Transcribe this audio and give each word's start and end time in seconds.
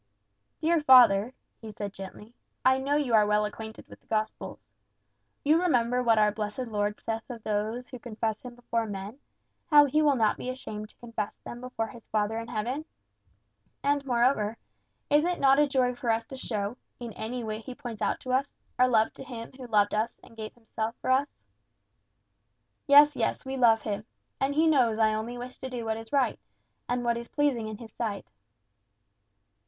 "Dear 0.61 0.81
father," 0.81 1.35
he 1.59 1.71
said 1.71 1.93
gently, 1.93 2.33
"I 2.65 2.79
know 2.79 2.95
you 2.95 3.13
are 3.13 3.27
well 3.27 3.45
acquainted 3.45 3.87
with 3.87 3.99
the 4.01 4.07
gospels. 4.07 4.67
You 5.45 5.61
remember 5.61 6.01
what 6.01 6.17
our 6.17 6.31
blessed 6.31 6.65
Lord 6.69 6.99
saith 6.99 7.29
of 7.29 7.43
those 7.43 7.87
who 7.87 7.99
confess 7.99 8.41
him 8.41 8.55
before 8.55 8.87
men, 8.87 9.19
how 9.69 9.85
he 9.85 10.01
will 10.01 10.15
not 10.15 10.37
be 10.39 10.49
ashamed 10.49 10.89
to 10.89 10.95
confess 10.95 11.35
them 11.45 11.61
before 11.61 11.85
his 11.85 12.07
Father 12.07 12.39
in 12.39 12.47
heaven? 12.47 12.85
And, 13.83 14.03
moreover, 14.03 14.57
is 15.11 15.23
it 15.23 15.39
not 15.39 15.59
a 15.59 15.67
joy 15.67 15.93
for 15.93 16.09
us 16.09 16.25
to 16.25 16.35
show, 16.35 16.77
in 16.99 17.13
any 17.13 17.43
way 17.43 17.59
he 17.59 17.75
points 17.75 18.01
out 18.01 18.19
to 18.21 18.31
us, 18.31 18.57
our 18.79 18.87
love 18.87 19.13
to 19.13 19.23
him 19.23 19.51
who 19.51 19.67
loved 19.67 19.93
us 19.93 20.19
and 20.23 20.35
gave 20.35 20.55
himself 20.55 20.95
for 20.99 21.11
us?" 21.11 21.27
"Yes, 22.87 23.15
yes, 23.15 23.45
we 23.45 23.55
love 23.55 23.83
him. 23.83 24.05
And 24.39 24.55
he 24.55 24.65
knows 24.65 24.97
I 24.97 25.13
only 25.13 25.37
wish 25.37 25.59
to 25.59 25.69
do 25.69 25.85
what 25.85 25.97
is 25.97 26.11
right, 26.11 26.39
and 26.89 27.03
what 27.05 27.17
is 27.17 27.27
pleasing 27.27 27.67
in 27.67 27.77
his 27.77 27.93
sight." 27.93 28.25